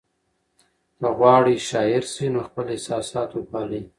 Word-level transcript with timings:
که 0.99 1.07
غواړئ 1.17 1.57
شاعر 1.69 2.03
شئ 2.13 2.27
نو 2.33 2.39
خپل 2.47 2.65
احساسات 2.75 3.29
وپالئ. 3.33 3.83